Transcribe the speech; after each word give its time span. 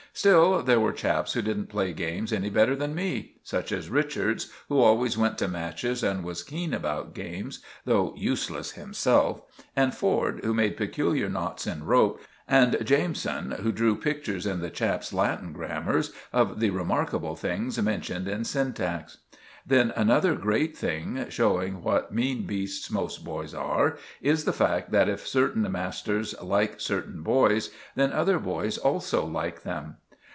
Still, 0.13 0.61
there 0.61 0.79
were 0.79 0.91
chaps 0.91 1.31
who 1.31 1.41
didn't 1.41 1.67
play 1.69 1.93
games 1.93 2.33
any 2.33 2.49
better 2.49 2.75
than 2.75 2.93
me—such 2.93 3.71
as 3.71 3.89
Richards, 3.89 4.51
who 4.67 4.77
always 4.81 5.17
went 5.17 5.37
to 5.37 5.47
matches 5.47 6.03
and 6.03 6.25
was 6.25 6.43
keen 6.43 6.73
about 6.73 7.13
games, 7.13 7.61
though 7.85 8.13
useless 8.17 8.71
himself, 8.71 9.41
and 9.73 9.95
Ford, 9.95 10.41
who 10.43 10.53
made 10.53 10.75
peculiar 10.75 11.29
knots 11.29 11.65
in 11.65 11.85
rope, 11.85 12.19
and 12.45 12.77
Jameson, 12.85 13.51
who 13.61 13.71
drew 13.71 13.95
pictures 13.95 14.45
in 14.45 14.59
the 14.59 14.69
chaps' 14.69 15.13
Latin 15.13 15.53
grammars 15.53 16.11
of 16.33 16.59
the 16.59 16.71
remarkable 16.71 17.37
things 17.37 17.81
mentioned 17.81 18.27
in 18.27 18.43
syntax. 18.43 19.19
Then 19.65 19.93
another 19.95 20.35
great 20.35 20.75
thing, 20.75 21.27
showing 21.29 21.83
what 21.83 22.13
mean 22.13 22.45
beasts 22.47 22.89
most 22.91 23.23
boys 23.23 23.53
are, 23.53 23.97
is 24.19 24.43
the 24.43 24.51
fact 24.51 24.91
that 24.91 25.07
if 25.07 25.25
certain 25.27 25.71
masters 25.71 26.35
like 26.41 26.81
certain 26.81 27.21
boys, 27.21 27.69
then 27.95 28.11
other 28.11 28.39
boys 28.39 28.77
also 28.77 29.23
like 29.23 29.61
them. 29.61 29.95